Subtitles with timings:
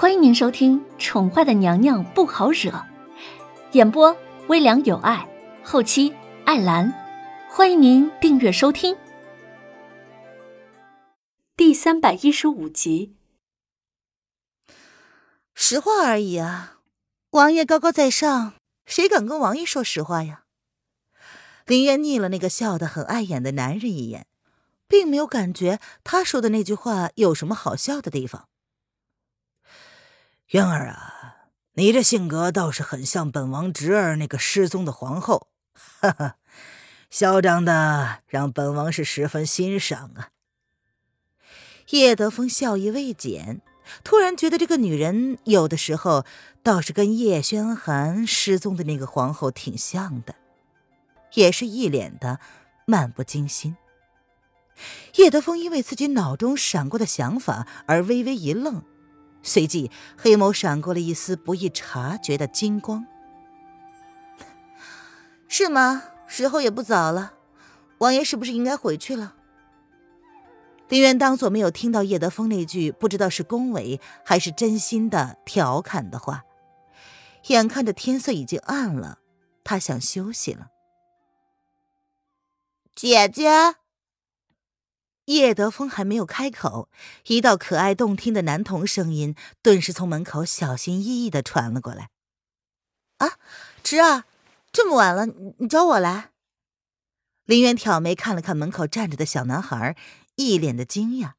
[0.00, 2.70] 欢迎您收听《宠坏的娘娘不好惹》，
[3.72, 5.28] 演播微凉有爱，
[5.64, 6.14] 后期
[6.44, 6.94] 艾兰。
[7.50, 8.96] 欢迎您订阅收听。
[11.56, 13.16] 第三百一十五集。
[15.52, 16.78] 实话而已啊，
[17.30, 18.52] 王爷高高在上，
[18.86, 20.44] 谁敢跟王爷说实话呀？
[21.66, 24.28] 林渊睨了那个笑得很碍眼的男人一眼，
[24.86, 28.47] 并没有感觉他说的那句话有什么好笑的地方。
[30.52, 36.36] 渊儿啊，你这性格倒是很像本王侄儿那个失踪的皇后，哈哈，
[37.10, 40.30] 嚣张的让本王是十分欣赏啊。
[41.90, 43.60] 叶德风笑意未减，
[44.02, 46.24] 突然觉得这个女人有的时候
[46.62, 50.34] 倒是跟叶轩寒失踪的那个皇后挺像的，
[51.34, 52.40] 也是一脸的
[52.86, 53.76] 漫不经心。
[55.16, 58.82] 叶德风因为自己脑中闪过的想法而微微一愣。
[59.42, 63.06] 随即，黑眸闪过了一丝不易察觉的金光。
[65.48, 66.02] 是吗？
[66.26, 67.32] 时候也不早了，
[67.98, 69.34] 王爷是不是应该回去了？
[70.88, 76.44] 林渊当作没有听到叶德风那句不知道是恭维还是真心的调侃的话。
[77.48, 79.18] 眼看着天色已经暗了，
[79.64, 80.68] 他想休息了。
[82.94, 83.76] 姐姐。
[85.28, 86.88] 叶德风还没有开口，
[87.26, 92.08] 一道可爱动听的男童声音顿时从门口小心翼翼的传了过来
[93.18, 93.32] ：“啊，
[93.82, 94.24] 侄儿，
[94.72, 95.26] 这么晚了，
[95.58, 96.30] 你找我来？”
[97.44, 99.96] 林渊挑眉看了看门口站着的小男孩，
[100.36, 101.32] 一脸的惊讶。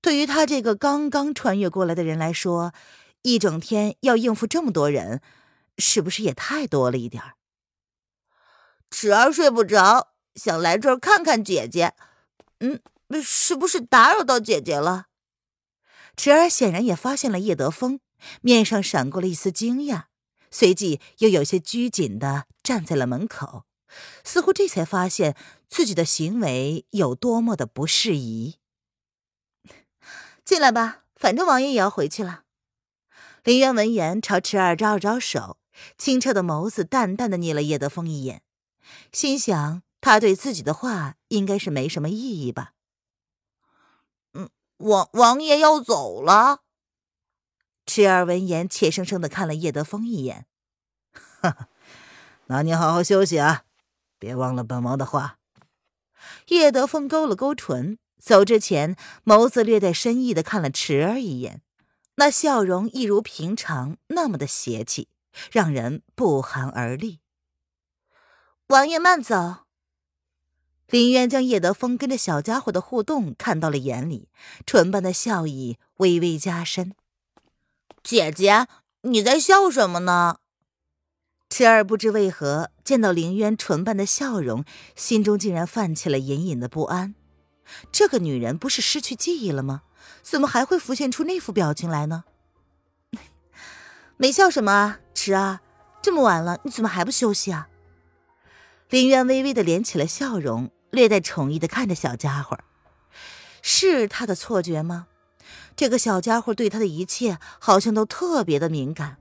[0.00, 2.72] 对于他这个刚刚穿越过来的人来说，
[3.22, 5.22] 一整天要应付这么多人，
[5.76, 7.34] 是不是也太多了一点儿
[8.90, 11.94] 侄儿睡不着，想来这儿看看姐姐。
[12.60, 12.80] 嗯，
[13.22, 15.06] 是不是打扰到姐姐了？
[16.16, 18.00] 池儿显然也发现了叶德风，
[18.40, 20.06] 面上闪过了一丝惊讶，
[20.50, 23.64] 随即又有些拘谨的站在了门口，
[24.24, 25.36] 似乎这才发现
[25.68, 28.56] 自己的行为有多么的不适宜。
[30.44, 32.42] 进来吧，反正王爷也要回去了。
[33.44, 35.58] 林渊闻言朝池儿招了招手，
[35.96, 38.42] 清澈的眸子淡淡的睨了叶德风一眼，
[39.12, 39.82] 心想。
[40.00, 42.72] 他对自己的话应该是没什么意义吧？
[44.32, 46.62] 嗯，王王爷要走了。
[47.84, 50.46] 池儿闻言，怯生生的看了叶德风一眼，
[51.12, 51.68] 哈哈，
[52.46, 53.64] 那你好好休息啊，
[54.18, 55.38] 别忘了本王的话。
[56.48, 58.94] 叶德风勾了勾唇，走之前，
[59.24, 61.62] 眸子略带深意的看了池儿一眼，
[62.16, 65.08] 那笑容一如平常那么的邪气，
[65.50, 67.20] 让人不寒而栗。
[68.66, 69.67] 王爷慢走。
[70.90, 74.28] 林渊将叶德风跟着小家伙的互动看到了眼里，
[74.64, 76.94] 唇瓣的笑意微微加深。
[78.02, 78.66] 姐姐，
[79.02, 80.38] 你在笑什么呢？
[81.50, 84.64] 池儿不知为何见到林渊唇瓣的笑容，
[84.96, 87.14] 心中竟然泛起了隐隐的不安。
[87.92, 89.82] 这个女人不是失去记忆了吗？
[90.22, 92.24] 怎么还会浮现出那副表情来呢？
[94.16, 95.60] 没笑什么啊，池儿，
[96.00, 97.68] 这么晚了，你怎么还不休息啊？
[98.88, 100.70] 林渊微微的敛起了笑容。
[100.90, 102.58] 略带宠意的看着小家伙，
[103.62, 105.06] 是他的错觉吗？
[105.76, 109.18] 这个小家伙对他的一切好像都特别的敏感。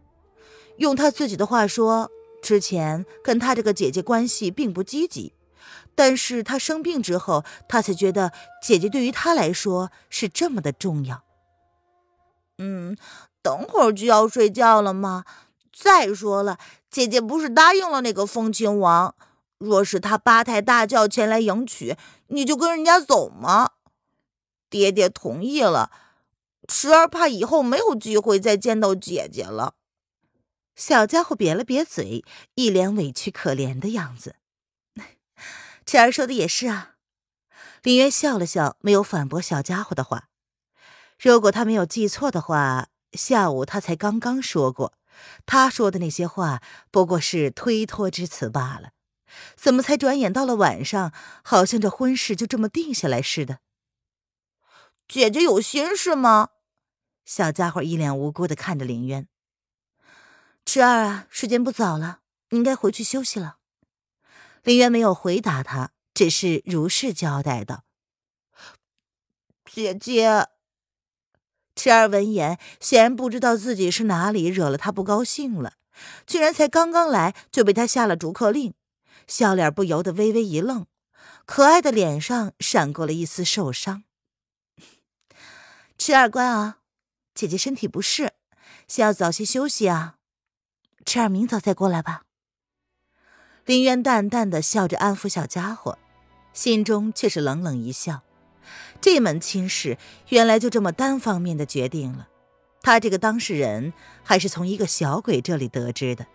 [0.78, 2.10] 用他自己的话说，
[2.42, 5.34] 之前跟他这个姐姐关系并不积极，
[5.96, 11.24] 但是他生病之后，他才觉得姐姐对于他来说是这么的重要。
[12.58, 12.98] 嗯，
[13.42, 15.26] 等会儿就要睡觉了吗？
[15.72, 16.58] 再说了，
[16.90, 19.14] 姐姐不是答应了那个风亲王？
[19.60, 21.98] 若是他八抬大轿前来迎娶，
[22.28, 23.72] 你就跟人家走吗？
[24.70, 25.92] 爹爹同意了，
[26.68, 29.76] 池儿怕以后没有机会再见到姐姐了。
[30.76, 32.24] 小家伙瘪了瘪嘴，
[32.56, 34.36] 一脸委屈可怜的样子。
[35.88, 36.96] 池儿说的也是啊。
[37.82, 40.30] 林渊笑了笑，没有反驳小家伙的话。
[41.18, 44.94] 如果他没有记错的话，下午他才刚刚说过，
[45.46, 46.62] 他说的那些话
[46.92, 48.92] 不过是推脱之词罢了。
[49.56, 51.14] 怎么才转眼到了晚上，
[51.44, 53.60] 好像这婚事就这么定下来似的？
[55.08, 56.50] 姐姐有心事吗？
[57.26, 59.28] 小家伙一脸无辜的看着林渊。
[60.66, 62.20] 池儿啊，时间不早了，
[62.50, 63.58] 你应该回去休息了。
[64.64, 67.84] 林渊没有回答他，只是如实交代道
[69.64, 70.48] ：“姐姐。”
[71.76, 75.74] 池儿闻言，显然不知道自己是哪里惹了他不高兴了，
[76.26, 78.74] 居然才刚刚来就被他下了逐客令。
[79.28, 80.88] 笑脸不由得微微一愣，
[81.46, 84.04] 可爱的脸上闪过了一丝受伤。
[85.98, 86.78] 池儿乖啊，
[87.36, 88.34] 姐姐身体不适，
[88.88, 90.16] 先要早些休息啊，
[91.06, 92.24] 迟儿明早再过来吧。
[93.66, 95.98] 林渊淡淡的笑着安抚小家伙，
[96.54, 98.22] 心中却是冷冷一笑。
[99.02, 99.98] 这门亲事
[100.30, 102.30] 原来就这么单方面的决定了，
[102.82, 103.92] 他这个当事人
[104.24, 106.28] 还是从一个小鬼这里得知的。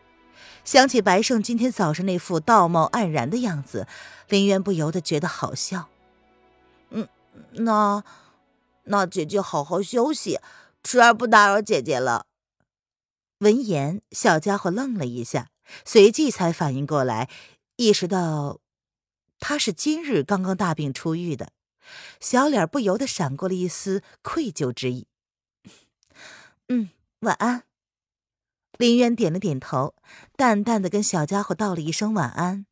[0.64, 3.86] 想起白胜今天早上那副道貌岸然的样子，
[4.28, 5.88] 林渊不由得觉得好笑。
[6.90, 7.08] 嗯，
[7.52, 8.04] 那
[8.84, 10.38] 那姐姐好好休息，
[10.82, 12.26] 迟儿不打扰姐姐了。
[13.38, 15.48] 闻言，小家伙愣了一下，
[15.84, 17.28] 随即才反应过来，
[17.76, 18.60] 意识到
[19.40, 21.50] 他是今日刚刚大病初愈的，
[22.20, 25.08] 小脸不由得闪过了一丝愧疚之意。
[26.68, 26.90] 嗯，
[27.20, 27.64] 晚安。
[28.82, 29.94] 林渊点了点头，
[30.36, 32.66] 淡淡的跟小家伙道了一声晚安，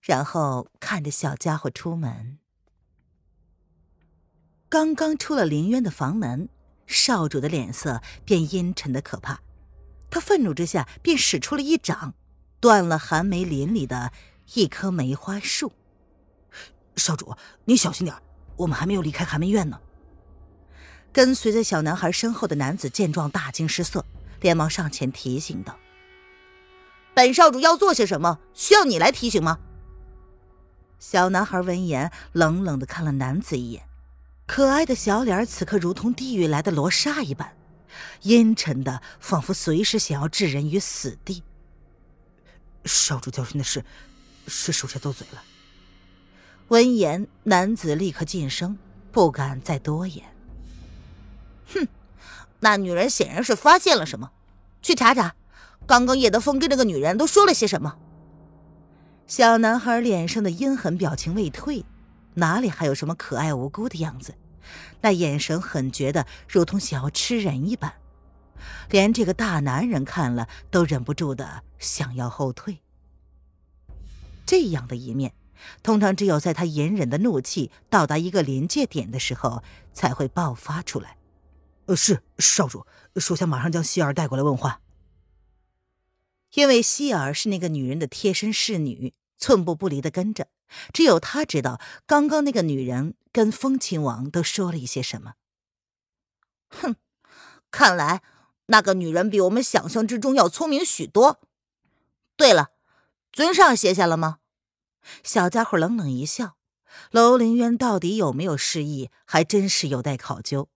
[0.00, 2.38] 然后看着小家伙出门。
[4.70, 6.48] 刚刚出了林渊的房门，
[6.86, 9.42] 少主的脸色便阴沉的可怕。
[10.08, 12.14] 他愤怒之下便使出了一掌，
[12.58, 14.14] 断了寒梅林里的
[14.54, 15.74] 一棵梅花树。
[16.96, 17.36] 少主，
[17.66, 18.16] 您小心点
[18.56, 19.78] 我们还没有离开寒梅院呢。
[21.12, 24.06] 跟随在小男孩身后的男子见状大惊失色。
[24.40, 25.78] 连忙上前提醒道
[27.14, 28.38] ：“本少主要做些什么？
[28.54, 29.58] 需要你来提醒吗？”
[30.98, 33.88] 小男孩闻言，冷冷的看了男子一眼，
[34.46, 37.56] 可爱的小脸此刻如同地狱来的罗刹一般，
[38.22, 41.42] 阴沉的仿佛随时想要置人于死地。
[42.84, 43.84] 少主教训的是，
[44.46, 45.42] 是属下斗嘴了。
[46.68, 48.78] 闻言，男子立刻噤声，
[49.10, 50.24] 不敢再多言。
[51.74, 51.86] 哼。
[52.60, 54.30] 那女人显然是发现了什么，
[54.82, 55.34] 去查查，
[55.86, 57.96] 刚刚叶德风跟那个女人都说了些什么。
[59.26, 61.84] 小男孩脸上的阴狠表情未退，
[62.34, 64.34] 哪里还有什么可爱无辜的样子？
[65.00, 67.94] 那眼神狠绝的，如同想要吃人一般，
[68.90, 72.80] 连这个大男人看了都忍不住的想要后退。
[74.44, 75.32] 这样的一面，
[75.82, 81.16] 通常只有在他隐忍的怒气到达一个临界点的时候，才会爆发出来。
[81.96, 84.80] 是少主，属下马上将希儿带过来问话。
[86.54, 90.48] 因为希儿是那个女人的贴身侍女，寸步不离的跟着，
[90.92, 95.34] 只有她知道刚刚那个女人跟风亲王都说了一些什么。
[96.68, 96.96] 哼，
[97.70, 98.22] 看来
[98.66, 101.40] 那个女人比我们想象之中要聪明许多。
[102.36, 102.70] 对了，
[103.32, 104.38] 尊上歇下了吗？
[105.22, 106.56] 小家伙冷冷一笑。
[107.12, 110.68] 楼凌渊到底有没有失忆，还真是有待考究。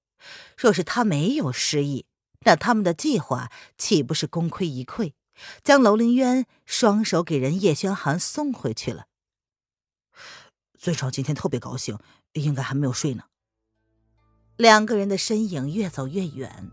[0.56, 2.06] 若是他没有失忆，
[2.47, 5.12] 那他们的计划岂不是功亏一篑？
[5.65, 9.06] 将楼凌渊双手给人叶轩寒送回去了。
[10.79, 11.99] 尊少今天特别高兴，
[12.35, 13.25] 应该还没有睡呢。
[14.56, 16.70] 两个人的身影越走越远，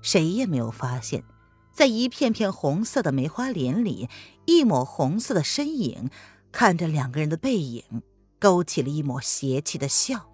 [0.00, 1.24] 谁也没有发现，
[1.72, 4.08] 在一片片红色的梅花林里，
[4.46, 6.10] 一抹红色的身影
[6.52, 8.02] 看着两个人的背影，
[8.38, 10.30] 勾起了一抹邪气的笑，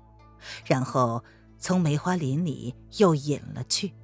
[0.66, 1.24] 然后。
[1.64, 3.94] 从梅花林里又隐了去，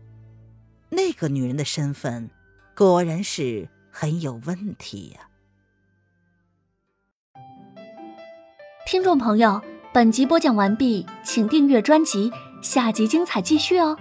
[0.88, 2.30] 那个女人的身份
[2.74, 5.28] 果然是很有问题呀。
[8.86, 9.60] 听众朋友，
[9.92, 13.94] 本集播讲完毕，请订阅专辑，下集精彩继续哦。